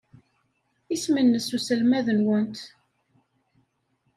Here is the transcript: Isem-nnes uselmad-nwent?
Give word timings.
Isem-nnes 0.93 1.47
uselmad-nwent? 1.55 2.59